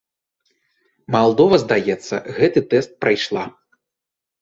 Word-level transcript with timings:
Малдова, 1.17 1.61
здаецца, 1.65 2.15
гэты 2.41 2.59
тэст 2.75 2.91
прайшла. 3.07 3.45